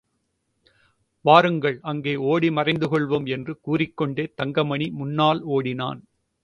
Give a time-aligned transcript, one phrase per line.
[1.25, 6.01] வாருங்கள், அங்கே ஓடி மறைந்து கொள்ளுவோம் என்று கூறிக்கொண்டே தங்கமணி முன்னால் ஓடினான்.